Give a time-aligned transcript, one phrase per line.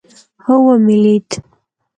[0.43, 1.29] هو ومې لېد.